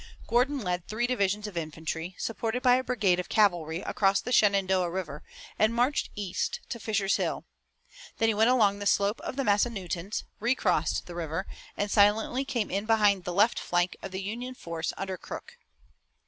Gordon 0.25 0.57
led 0.57 0.87
three 0.87 1.05
divisions 1.05 1.45
of 1.45 1.55
infantry, 1.55 2.15
supported 2.17 2.63
by 2.63 2.73
a 2.77 2.83
brigade 2.83 3.19
of 3.19 3.29
cavalry 3.29 3.81
across 3.81 4.19
the 4.19 4.31
Shenandoah 4.31 4.89
River 4.89 5.21
and 5.59 5.75
marched 5.75 6.09
east 6.15 6.59
of 6.73 6.81
Fisher's 6.81 7.17
Hill. 7.17 7.45
Then 8.17 8.27
he 8.27 8.33
went 8.33 8.49
along 8.49 8.79
the 8.79 8.87
slope 8.87 9.21
of 9.21 9.35
the 9.35 9.43
Massanuttons, 9.43 10.23
recrossed 10.39 11.05
the 11.05 11.13
river, 11.13 11.45
and 11.77 11.91
silently 11.91 12.43
came 12.43 12.71
in 12.71 12.87
behind 12.87 13.25
the 13.25 13.31
left 13.33 13.59
flank 13.59 13.95
of 14.01 14.09
the 14.09 14.23
Union 14.23 14.55
force 14.55 14.91
under 14.97 15.17
Crook. 15.17 15.57